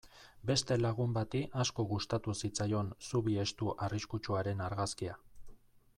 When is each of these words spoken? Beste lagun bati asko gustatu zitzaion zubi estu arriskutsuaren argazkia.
Beste 0.51 0.77
lagun 0.85 1.11
bati 1.17 1.41
asko 1.65 1.85
gustatu 1.91 2.35
zitzaion 2.43 2.89
zubi 3.11 3.39
estu 3.45 3.69
arriskutsuaren 3.89 4.65
argazkia. 4.71 5.21